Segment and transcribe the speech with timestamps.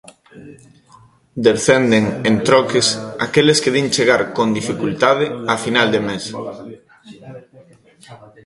[1.47, 2.87] Descenden, en troques,
[3.25, 6.23] aqueles que din chegar 'con dificultade' a final de mes.